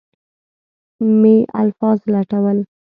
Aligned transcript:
مې 1.19 1.35
الفاظ 1.61 1.97
لټول. 2.13 2.57